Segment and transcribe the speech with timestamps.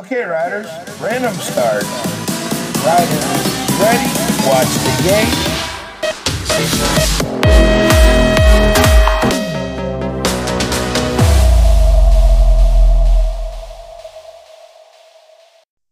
[0.00, 0.66] Okay, riders,
[1.00, 1.84] random start.
[2.84, 3.26] Riders,
[3.78, 4.08] ready?
[4.48, 6.40] Watch the game.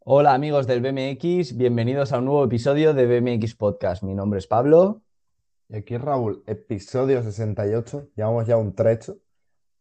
[0.04, 4.02] Hola amigos del BMX, bienvenidos a un nuevo episodio de BMX Podcast.
[4.02, 5.02] Mi nombre es Pablo.
[5.68, 9.18] Y aquí Raúl, episodio 68, llevamos ya un trecho.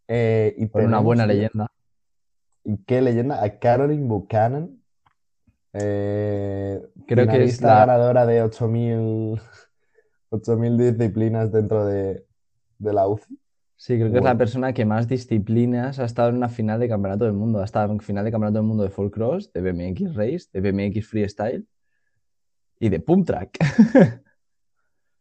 [0.10, 1.68] eh, y una tenemos buena ya- leyenda.
[2.70, 3.42] ¿Y qué leyenda?
[3.42, 4.82] A Caroline Buchanan,
[5.72, 9.40] eh, Creo que es la- ganadora de 8.000
[10.30, 12.26] 8.000 disciplinas dentro de,
[12.78, 13.40] de la UCI.
[13.78, 16.90] Sí, creo que es la persona que más disciplinas ha estado en una final de
[16.90, 17.62] campeonato del mundo.
[17.62, 20.60] Ha estado en final de campeonato del mundo de full cross, de BMX race, de
[20.60, 21.66] BMX freestyle
[22.82, 23.58] y de pump track.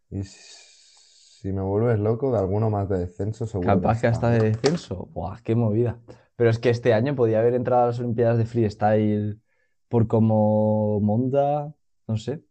[0.08, 4.40] Y si me vuelves loco, de alguno más de descenso, seguro Capaz que hasta de
[4.50, 5.08] descenso.
[5.12, 5.98] Buah, qué movida.
[6.36, 9.40] Pero es que este año podía haber entrado a las Olimpiadas de freestyle
[9.88, 11.74] por cómo monta,
[12.06, 12.44] no sé,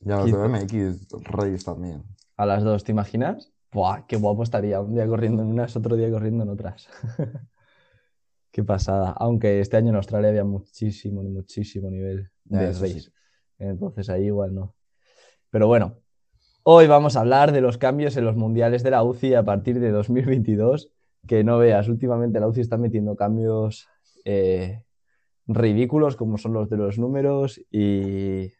[0.00, 0.38] Ya los de Quizá.
[0.38, 2.04] BMX Reyes también.
[2.36, 3.52] a las dos, ¿te imaginas?
[3.72, 6.88] Buah, qué guapo estaría un día corriendo en unas, otro día corriendo en otras.
[8.50, 9.10] Qué pasada.
[9.18, 12.80] Aunque este año en Australia había muchísimo, muchísimo nivel de sí.
[12.80, 13.10] race.
[13.58, 14.74] Entonces ahí igual no.
[15.50, 15.98] Pero bueno,
[16.62, 19.80] hoy vamos a hablar de los cambios en los mundiales de la UCI a partir
[19.80, 20.90] de 2022.
[21.26, 23.88] Que no veas, últimamente la UCI está metiendo cambios
[24.24, 24.82] eh,
[25.46, 28.52] ridículos como son los de los números y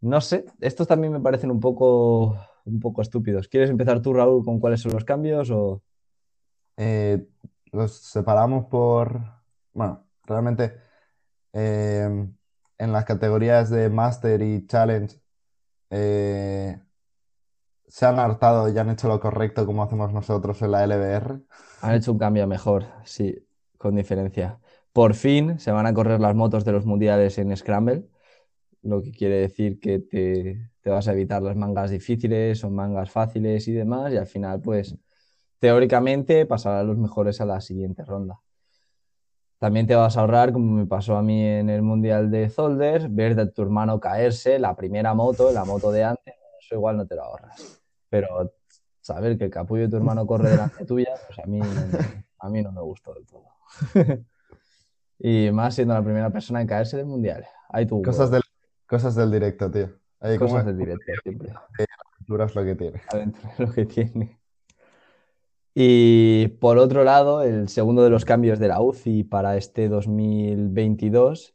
[0.00, 3.48] no sé, estos también me parecen un poco, un poco estúpidos.
[3.48, 5.82] ¿Quieres empezar tú, Raúl, con cuáles son los cambios o...?
[6.76, 7.26] Eh,
[7.72, 9.20] los separamos por,
[9.74, 10.74] bueno, realmente
[11.52, 12.26] eh,
[12.78, 15.20] en las categorías de Master y Challenge
[15.90, 16.80] eh,
[17.90, 21.40] se han hartado y han hecho lo correcto como hacemos nosotros en la LBR.
[21.82, 23.46] Han hecho un cambio mejor, sí,
[23.78, 24.60] con diferencia.
[24.92, 28.04] Por fin se van a correr las motos de los mundiales en Scramble,
[28.82, 33.10] lo que quiere decir que te, te vas a evitar las mangas difíciles o mangas
[33.10, 34.96] fáciles y demás, y al final, pues,
[35.58, 38.40] teóricamente pasarán los mejores a la siguiente ronda.
[39.58, 43.08] También te vas a ahorrar, como me pasó a mí en el Mundial de Zolder,
[43.10, 47.06] ver a tu hermano caerse, la primera moto, la moto de antes, eso igual no
[47.06, 47.79] te lo ahorras.
[48.10, 48.52] Pero
[49.00, 52.24] saber que el capullo de tu hermano corre delante tuya, pues a mí, no me-
[52.38, 53.46] a mí no me gustó del todo.
[55.22, 57.44] Y más siendo la primera persona en caerse del Mundial.
[57.68, 58.40] Ahí Cosas del,
[58.86, 59.90] cosas del directo, tío.
[60.18, 61.52] Ahí como cosas del directo, siempre.
[62.16, 63.02] aventuras lo que tiene.
[63.12, 64.40] adentro de lo que tiene.
[65.74, 71.54] Y por otro lado, el segundo de los cambios de la UCI para este 2022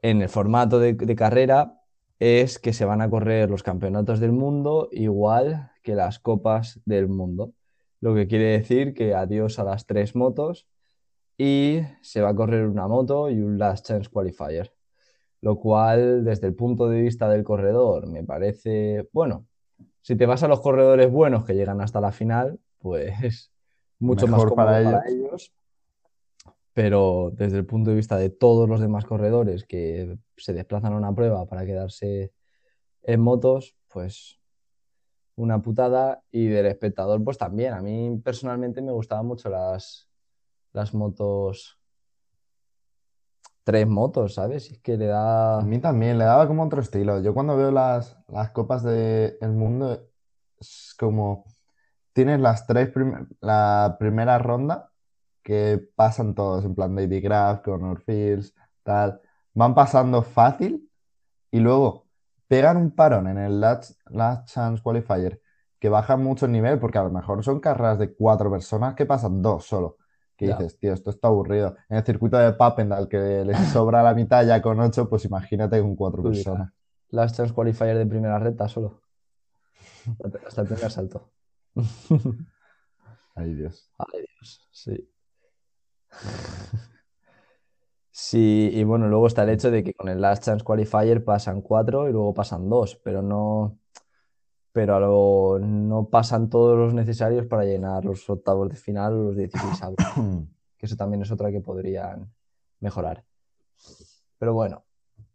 [0.00, 1.81] en el formato de, de carrera
[2.22, 7.08] es que se van a correr los campeonatos del mundo igual que las copas del
[7.08, 7.52] mundo.
[8.00, 10.68] Lo que quiere decir que adiós a las tres motos
[11.36, 14.72] y se va a correr una moto y un Last Chance Qualifier.
[15.40, 19.46] Lo cual, desde el punto de vista del corredor, me parece, bueno,
[20.00, 23.50] si te vas a los corredores buenos que llegan hasta la final, pues
[23.98, 25.52] mucho más Mejor cómodo para para ellos.
[26.74, 30.96] Pero desde el punto de vista de todos los demás corredores que se desplazan a
[30.96, 32.32] una prueba para quedarse
[33.02, 34.40] en motos, pues
[35.36, 36.22] una putada.
[36.30, 37.74] Y del espectador, pues también.
[37.74, 40.08] A mí personalmente me gustaban mucho las,
[40.72, 41.78] las motos,
[43.64, 44.70] tres motos, ¿sabes?
[44.70, 45.58] Es que le da...
[45.58, 47.20] A mí también le daba como otro estilo.
[47.20, 50.08] Yo cuando veo las, las copas del mundo,
[50.58, 51.44] es como
[52.14, 54.91] tienes las tres prim- la primera ronda
[55.42, 59.20] que pasan todos, en plan David Graf, Connor Fields, tal.
[59.54, 60.90] Van pasando fácil
[61.50, 62.06] y luego
[62.48, 65.42] pegan un parón en el Last, Last Chance Qualifier
[65.82, 69.04] que bajan mucho el nivel porque a lo mejor son carreras de cuatro personas que
[69.04, 69.96] pasan dos solo.
[70.36, 71.74] Que dices, tío, esto está aburrido.
[71.88, 75.80] En el circuito de Papendal que les sobra la mitad ya con ocho, pues imagínate
[75.80, 76.70] con cuatro personas.
[77.08, 79.02] Last Chance Qualifier de primera recta solo.
[80.24, 81.32] Hasta hasta el primer salto.
[83.34, 83.90] Ay, Dios.
[83.98, 85.10] Ay, Dios, sí.
[88.10, 91.62] Sí, y bueno, luego está el hecho de que con el Last Chance Qualifier pasan
[91.62, 93.78] cuatro y luego pasan dos, pero no,
[94.72, 99.22] pero a lo- no pasan todos los necesarios para llenar los octavos de final o
[99.28, 99.80] los 16
[100.76, 102.30] que eso también es otra que podrían
[102.80, 103.24] mejorar.
[104.38, 104.84] Pero bueno,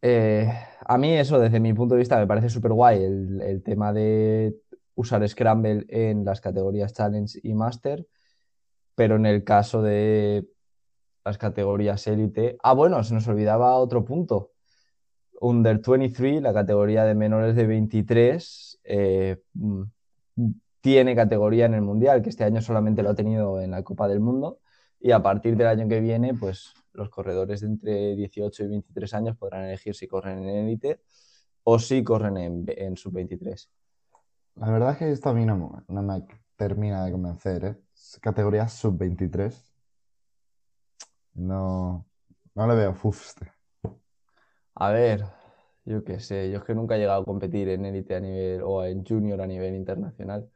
[0.01, 0.51] eh,
[0.85, 3.91] a mí eso desde mi punto de vista me parece súper guay el, el tema
[3.91, 4.55] de
[4.95, 8.05] usar Scramble en las categorías Challenge y Master,
[8.95, 10.47] pero en el caso de
[11.27, 12.57] las categorías Elite...
[12.63, 14.51] Ah, bueno, se nos olvidaba otro punto.
[15.41, 19.83] Under 23, la categoría de menores de 23, eh, mm,
[20.79, 24.07] tiene categoría en el Mundial, que este año solamente lo ha tenido en la Copa
[24.07, 24.59] del Mundo,
[24.99, 29.13] y a partir del año que viene, pues los corredores de entre 18 y 23
[29.13, 31.01] años podrán elegir si corren en élite
[31.63, 33.67] o si corren en, en sub-23.
[34.55, 36.25] La verdad es que esto a mí no, no me
[36.55, 37.75] termina de convencer, ¿eh?
[38.21, 39.76] Categoría sub-23.
[41.37, 42.05] No,
[42.55, 43.51] no le veo fuste.
[44.75, 45.23] A ver,
[45.85, 48.61] yo qué sé, yo es que nunca he llegado a competir en élite a nivel
[48.63, 50.49] o en junior a nivel internacional,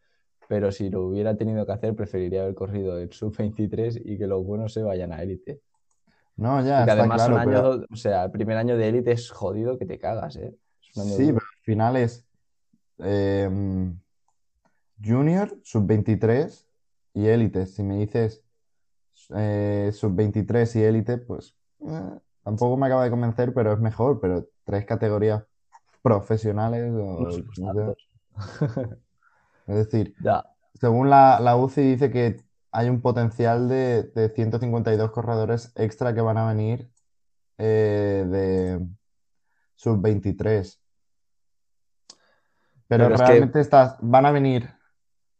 [0.47, 4.43] pero si lo hubiera tenido que hacer, preferiría haber corrido en sub-23 y que los
[4.45, 5.61] buenos se vayan a élite.
[6.37, 8.89] No, ya, Porque está además claro, un año, pero- o sea, el primer año de
[8.89, 10.53] élite es jodido que te cagas, ¿eh?
[10.81, 12.25] Sí, pero al final es
[12.99, 13.97] em,
[15.03, 16.67] Junior, sub-23
[17.13, 17.65] y élite.
[17.65, 18.43] Si me dices
[19.35, 21.55] eh, sub-23 y élite, pues
[21.87, 24.19] eh, tampoco me acaba de convencer, pero es mejor.
[24.19, 25.43] Pero tres categorías
[26.01, 27.95] profesionales, o no.
[29.67, 30.43] Es decir, Ya,
[30.73, 32.41] según la, la UCI dice que
[32.71, 36.89] hay un potencial de, de 152 corredores extra que van a venir
[37.57, 38.85] eh, de
[39.75, 40.79] sub-23.
[42.87, 44.69] Pero Pero es que- realmente estás, ¿van a venir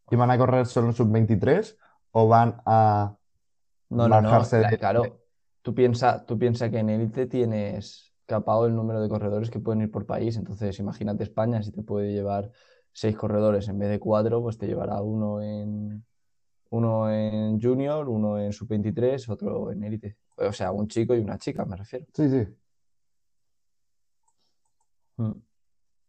[0.10, 1.78] y van a correr solo en sub-23
[2.12, 3.16] o van a
[3.92, 5.20] no, no, no, de- claro.
[5.62, 9.82] Tú piensas tú piensa que en élite tienes capado el número de corredores que pueden
[9.82, 10.38] ir por país.
[10.38, 12.52] Entonces, imagínate España, si te puede llevar
[12.94, 16.04] seis corredores en vez de cuatro, pues te llevará uno en,
[16.70, 20.18] uno en junior, uno en sub-23, otro en élite.
[20.38, 22.06] O sea, un chico y una chica, me refiero.
[22.14, 22.48] Sí, sí.
[25.18, 25.32] Mm.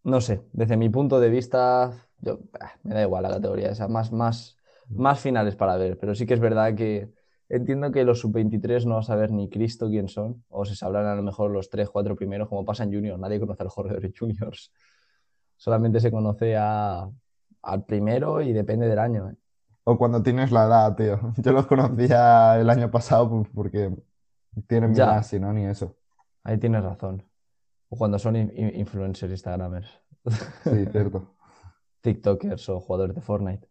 [0.05, 2.41] No sé, desde mi punto de vista, yo,
[2.83, 4.57] me da igual la categoría esa, más, más,
[4.89, 7.13] más finales para ver, pero sí que es verdad que
[7.53, 11.07] entiendo que los sub-23 no vas a ver ni Cristo quién son, o se sabrán
[11.07, 13.75] a lo mejor los 3, 4 primeros, como pasa en junior, nadie conoce a los
[13.75, 14.73] corredores juniors,
[15.57, 17.09] solamente se conoce a,
[17.63, 19.31] al primero y depende del año.
[19.31, 19.37] ¿eh?
[19.85, 21.21] O cuando tienes la edad, tío.
[21.37, 23.95] Yo los conocía el año pasado porque
[24.67, 25.05] tienen mi Ya.
[25.05, 25.97] edad, si no, ni eso.
[26.45, 27.23] Ahí tienes razón.
[27.89, 29.89] O cuando son in- in- influencers, Instagramers.
[30.65, 31.35] Sí, cierto.
[32.01, 33.69] TikTokers o jugadores de Fortnite.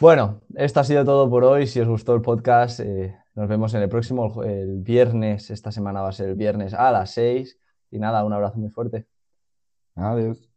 [0.00, 1.66] Bueno, esto ha sido todo por hoy.
[1.66, 5.50] Si os gustó el podcast, eh, nos vemos en el próximo, el, viernes.
[5.50, 7.58] Esta semana va a ser el viernes a las 6.
[7.90, 9.06] Y nada, un abrazo muy fuerte.
[9.94, 10.53] Adiós.